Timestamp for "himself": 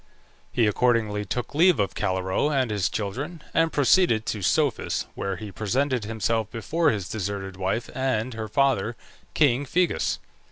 6.05-6.49